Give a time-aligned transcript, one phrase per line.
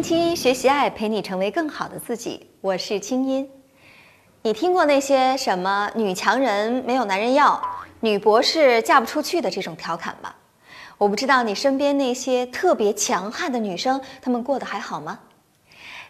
[0.00, 2.48] 听青音学习爱，陪你成为更好的自己。
[2.62, 3.46] 我是青音。
[4.40, 7.62] 你听过那些什么“女强人没有男人要
[8.00, 10.34] ”“女博士嫁不出去”的这种调侃吧？
[10.96, 15.18] 我不知道你身边那些特别强悍的女生，她们过得还好吗？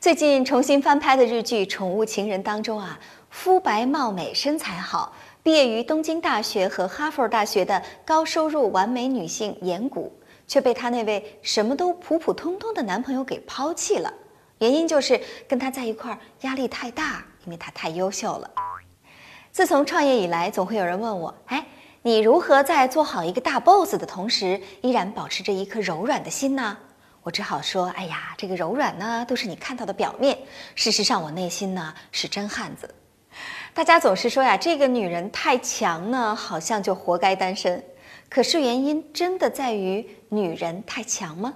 [0.00, 2.98] 最近重新翻拍的日剧《宠物情人》当中啊，
[3.30, 5.12] 肤白貌美、身材好，
[5.44, 10.12] 毕业于东京大学和哈佛大学的高收入完美女性岩谷。
[10.46, 14.12] 却被她那位什么都普普通通的男朋友给抛弃了，
[14.58, 18.50] 原因就是跟他在一块儿压力太大，因为他太优秀了。
[19.52, 21.66] 自从创业以来，总会有人问我：“哎，
[22.02, 26.76] 你如何在做好一个大 boss 的同时，依然保持着一颗柔软的心呢？”
[27.22, 30.38] 我只好说：“哎呀，这个柔软呢，都是你看到的表面，
[30.74, 32.94] 事实上我内心呢是真汉子。”
[33.74, 37.82] 大家总是说呀，这个女人太强呢，好像就活该单身。
[38.28, 41.54] 可是原因真的在于女人太强吗？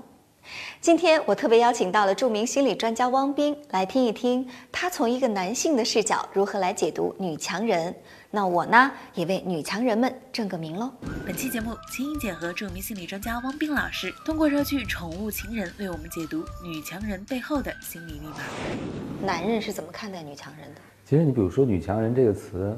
[0.80, 7.94] 今天我特别邀请到了著名心理专家汪斌来听一听，他从一个男性的视角如何来解读女强人。
[8.32, 10.90] 那我呢，也为女强人们正个名喽。
[11.26, 18.36] 本期节目，秦英姐和著名心理专家汪斌老师通过热剧《宠物情人》为我们解读女强人背后的心理密码。
[19.22, 20.80] 男人是怎么看待女强人的？
[21.04, 22.76] 其实你比如说“女强人”这个词，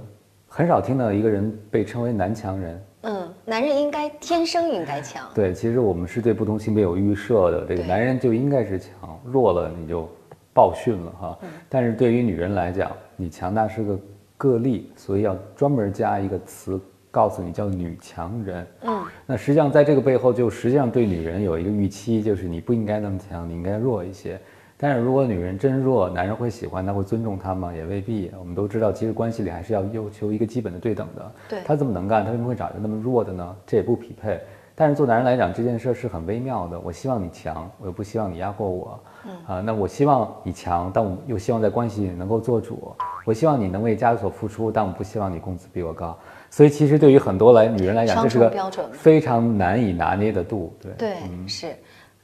[0.49, 2.83] 很少听到一个人被称为男强人。
[3.03, 5.29] 嗯，男人应该天生应该强。
[5.35, 10.09] 对，其实我们是对不同性别有预设的，这个男人就应该是强，弱了你就
[10.53, 11.39] 暴训了哈。
[11.69, 13.99] 但是对于女人来讲，你强大是个
[14.37, 16.81] 个例，所以要专门加一个词
[17.11, 18.67] 告诉你叫女强人。
[18.83, 24.41] 嗯，那实际上在这个背后，就实际上对女人有一个预期，就是你不应该那么强，你应该弱一些。
[24.83, 27.73] 但是如果女人真弱，男人会喜欢，她会尊重她吗？
[27.73, 28.29] 也未必。
[28.37, 31.33] 我们都知道，其实关系里还是要要求一个基本的对等的。
[31.51, 33.57] 对，他这么能干，她为什么会找一个那么弱的呢？
[33.65, 34.41] 这也不匹配。
[34.75, 36.81] 但是做男人来讲，这件事是很微妙的。
[36.81, 38.99] 我希望你强，我又不希望你压过我。
[39.25, 42.93] 嗯啊，那我希望你强，但我又希望在关系里能够做主。
[43.25, 46.19] 我希望你能为家有所付出，但我不希望你工资比我高。
[46.51, 48.51] 所以其实对于很多来女人来讲，这是个
[48.91, 50.75] 非常难以拿捏的度。
[50.81, 51.69] 对对是。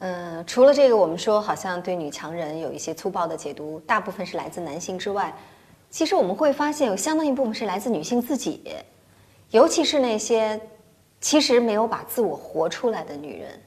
[0.01, 5.35] 嗯，除了这个，我们说好像对女强人有一些粗暴的解读，大部分是来自男性之外，
[5.91, 8.63] 其实我们会发现有相当一部分是来自女性自己，
[9.51, 10.61] 尤其是那些
[11.21, 13.61] 其实没有把自我活出来的女人，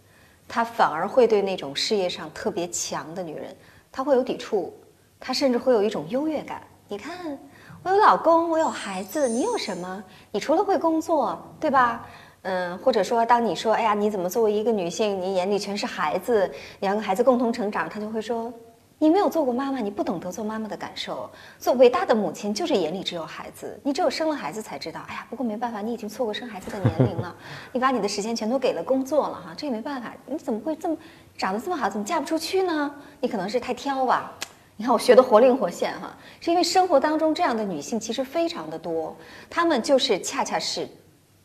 [0.48, 3.54] 她反而会对那种事业上特别强的女人，
[3.92, 4.74] 她会有抵触，
[5.20, 6.62] 她甚至会有一种优越感。
[6.88, 7.38] 你看，
[7.84, 10.02] 我有老公，我有孩子，你有什么？
[10.32, 12.08] 你除了会工作，对吧？
[12.44, 18.52] 嗯，或者说，当你说“哎呀，你怎么作为一个女性，你眼里全是孩子，两个孩子共同成长”，他就会说
[18.98, 21.30] ：“你没有做过妈妈，你不懂得做妈妈的感受。
[21.60, 25.00] 做伟大的母亲就是眼里只有孩子，你只有生了孩子才知道。
[25.08, 27.36] 哎呀，不过没办法，你已经错过生孩子的年龄了，
[27.72, 30.12] 你把你的时间全都给了工作了哈，这也没办法。
[30.26, 30.98] 你怎么会这么
[31.38, 32.92] 长得这么好，怎么嫁不出去呢？
[33.20, 34.32] 你可能是太挑吧？
[34.78, 39.16] 你看我学的活灵活现哈，是因为生活当中这样的女性其实非常的多，
[39.48, 40.90] 她们就是恰恰是。”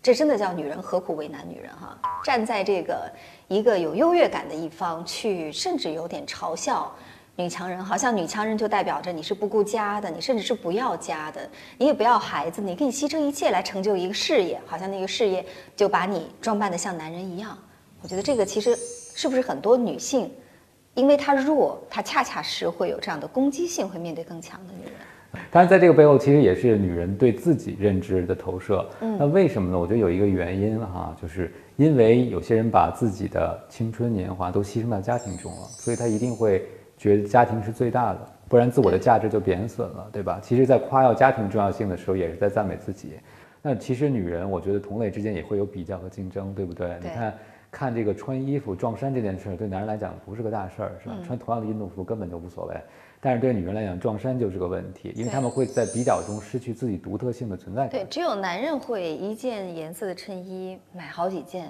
[0.06, 1.98] 这真的叫女人何苦为难女人哈？
[2.22, 3.10] 站在这个
[3.48, 6.94] 一个有优越感的一方去，甚至有点嘲笑
[7.34, 15.44] 女强人，好像女强人就代表着你是不顾家的，你甚至是不要家的，你也不要孩子，你可以牺牲一切来成就一个事业，好像那个事业
[15.74, 17.58] 就把你装扮的像男人一样。
[18.00, 20.32] 我觉得这个其实是不是很多女性，
[20.94, 24.92] 因为她弱，她恰恰是会有这样的攻击性，会面对更强的女人。
[25.50, 28.86] 当然，在这个背后，其实也是女人对自己认知的投射。
[29.00, 29.78] 嗯，那为什么呢？
[29.78, 36.64] 我觉得有一个原因哈，就是因为有些人把自己的青春年华都牺牲到家庭中了，所以他一定会
[36.96, 40.38] 觉得家庭是最大的，不然自我的价值就贬损了，对吧？
[40.42, 43.12] 其实，在夸耀家庭重要性的时候，也是在赞美自己。
[43.62, 46.96] 那其实女人，我觉得同类之间也会有比较和竞争，对不对？
[47.02, 47.34] 你看，
[47.76, 51.16] 看这个穿衣服撞衫这件事儿，对男人来讲不是个大事儿，是吧？
[51.22, 52.74] 穿同样的运动服根本就无所谓。
[53.20, 57.90] 但是对女人来讲，撞衫就是个问题，因为他们会在比较中失去自己独特性的存在感。
[57.90, 61.68] 对，只有男人会一件颜色的衬衣买好几件，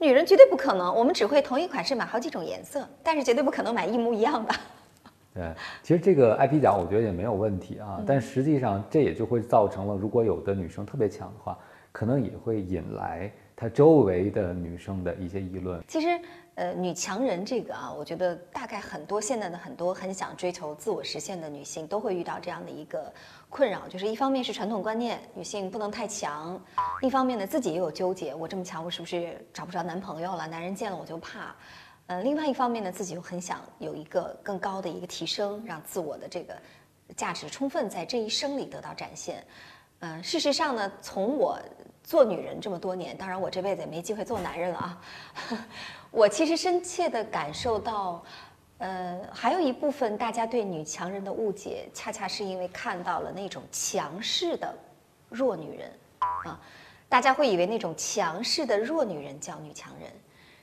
[0.00, 0.92] 女人绝对不可能。
[0.92, 4.52] 我们只会同一款式买好几种颜色，但是绝对不可能买一模一样的。
[5.32, 5.52] 对，
[5.84, 11.56] 其实这个爱皮奖我觉得也没有问题啊，但实际上这也就会造成了，如果有的女生特别强的话，
[11.92, 15.82] 可能也会引来她周围的女生的一些议论。
[15.88, 16.08] 其实。
[16.56, 23.12] 呃，女强人这个啊，我觉得大概很多现在的很多很想追求自我实现的女性都会遇到这样的一个
[23.48, 26.56] 困扰，就是一方面是传统观念，女性不能太强；
[27.02, 30.46] 一方面呢，自己也有纠结，我这么强，我是不是找不着男朋友了？
[30.46, 31.56] 男人见了我就怕。
[32.06, 36.54] 呃，另外一方面呢，自己又很想有一个更高的一个提升，让自我的这个
[37.16, 39.44] 价值充分在这一生里得到展现。
[40.04, 41.58] 嗯，事实上呢，从我
[42.02, 45.00] 做女人这么多年，当然我这辈子也没机会做男人了啊。
[46.12, 48.22] 我其实深切地感受到，
[48.76, 54.74] 呃，还有一部分大家对女强人的误解，恰恰是因为看到了那种强势的
[55.30, 56.60] 弱女人啊，
[57.08, 60.12] 大家会以为那种强势的弱女人叫女强人，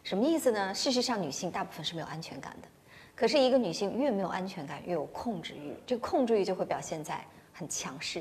[0.04, 0.72] 什么意思呢？
[0.72, 2.68] 事实上，女性大部分是没有安全感的，
[3.16, 8.20] 可是一个女性越没有安全感，越有控制欲，这个控制欲就会表现在很强势，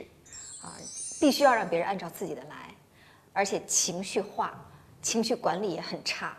[0.62, 0.72] 啊，
[1.20, 2.74] 必须要让别人按照自己的来，
[3.32, 4.58] 而且情绪化，
[5.02, 6.36] 情绪管理也很差，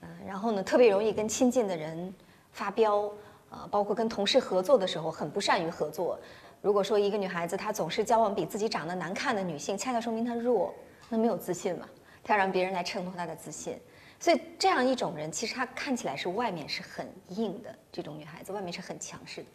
[0.00, 2.14] 嗯，然后呢，特别容易跟亲近的人。
[2.52, 3.08] 发飙，
[3.50, 6.18] 呃，包括跟同事合作的时候很不善于合作。
[6.60, 10.74] 如果说一个女孩子她总是交往比自己长得难看的女性，恰恰说明她弱，
[11.08, 11.88] 那没有自信嘛？
[12.24, 13.78] 她要让别人来衬托她的自信。
[14.18, 19.48] 所以这样一种人，其实她看起来是外面是很硬的这种女孩子，外面是很强势的。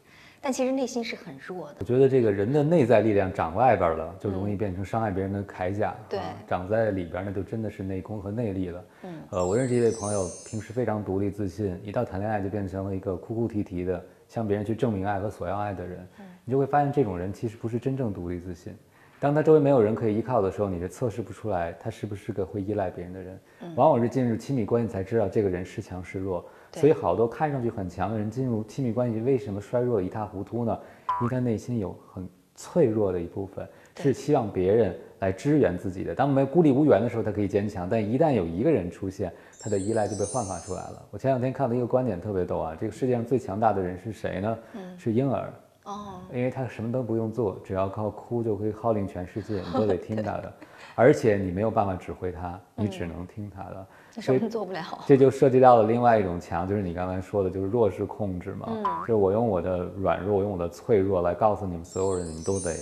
[0.45, 1.77] 但其实内心是很弱的。
[1.79, 5.95] 我觉得这个人的内在力量长外边了，就容易变成伤害别人的铠甲。
[6.07, 8.85] 对，长在里边呢，就真的是内功和内力了。
[9.05, 16.07] 嗯，呃，我认识一位朋友，平时非常独立自信，一到谈恋爱就变成了一个哭哭啼啼的，向别人去证明爱和索要爱的人。
[16.19, 18.71] 嗯，你就会发现这种人其实不是真正独立自信。
[19.19, 23.39] 当他周围没有人可以依靠的时候，你是测试不出来他是不是个会依赖别人的人。
[23.63, 26.45] 嗯往往是进入亲密关系才知道这个人是强是弱。
[26.75, 30.77] 所以，好多看上去很强的人进入亲密关系，为什么衰弱一塌糊涂呢？
[31.21, 33.67] 因为他内心有很脆弱的一部分，
[33.97, 36.13] 是希望别人来支援自己的。
[36.13, 39.31] 当我们孤立无援的时候，他可以坚强；但一旦有一个人出现，
[39.61, 41.05] 他的依赖就被焕发出来了。
[41.11, 44.57] 我前两天看到一个观点特别逗啊，这个世界上最强大的人是谁呢？
[44.97, 45.53] 是婴儿。
[45.85, 50.53] 哦，因为他什么都不用做，只要靠哭就可以号令全世界，你都 得听他的，
[50.95, 53.87] 而且你没有办法指挥他，你只能听他的。
[54.19, 54.81] 什么做不了？
[55.05, 58.67] 这就涉及到了另外一种强，就是你刚才说的，就是弱势控制嘛。
[58.69, 62.73] 嗯，就是我用我的软弱，我用我的脆弱来告诉你们所有人，你们都得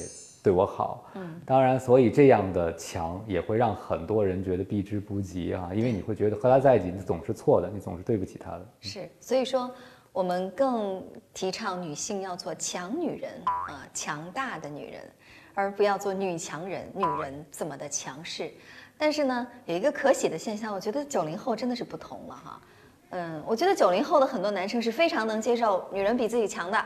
[0.41, 1.09] 对我好。
[1.15, 8.65] 嗯，当然，所以这样的强也会让很多人觉得避之不及啊，因为你会觉得和他在一起，你总是错的，你总是对不起他的。
[8.79, 9.69] 是，所以说
[10.13, 15.01] 我们更提倡女性要做强女人啊，强大的女人，
[15.55, 18.53] 而不要做女强人，女人这么的强势。
[18.95, 22.61] 但是呢，有一个可喜的现象，我觉得九零后真的是不同了哈。
[23.09, 26.85] 嗯，我觉得九零后的很多男生是非常能接受女人比自己强的，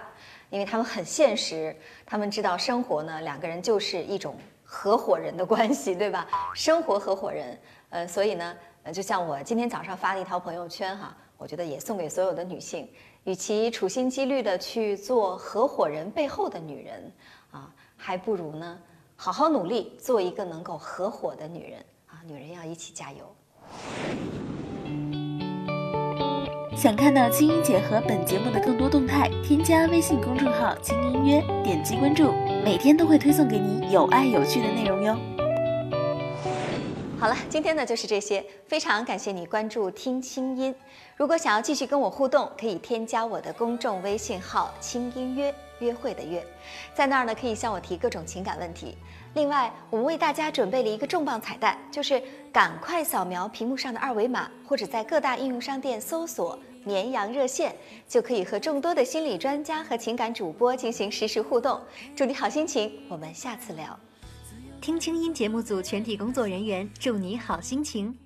[0.50, 1.75] 因为他们很现实，
[2.06, 6.25] 他们知道生活呢，两个人就是一种合伙人的关系，对吧？
[6.53, 7.59] 生活合伙人，
[7.89, 12.89] 呃，所以呢，呃，就像我今天早上发了一条朋友圈哈，我觉得也送给所有的女性，
[13.27, 17.12] 与其处心积虑的去做合伙人背后的女人
[17.51, 18.79] 啊，还不如呢，
[19.18, 21.79] 好好努力做一个能够合伙的女人。
[22.06, 23.35] 啊女人要一起加油。
[26.77, 32.31] 想看到青音姐和本节目的更多动态，添加微信公众号“轻音约”，点击关注，
[32.63, 35.46] 每天都会推送给你有爱有趣的内容哟。
[37.19, 40.74] 好了，今天呢就是这些，非常感谢你关注听清音。
[41.16, 46.46] 如果想要继续跟我互动，可以添加我的公众微信号“轻音约”，约会的约，
[46.94, 48.96] 在那儿呢可以向我提各种情感问题。
[49.34, 52.22] 另外，我们为大家准备了一个重磅彩蛋，就是
[52.54, 57.75] 赶快扫描屏幕上的二维码，或者在各大应用商店搜索“绵羊热线”，
[58.08, 61.81] 就可以和众多的心理专家和情感主播进行实时互动。
[62.16, 64.00] 祝你好心情，我们下次聊。
[64.88, 68.18] 听清音节目组全体工作人员祝你好心情。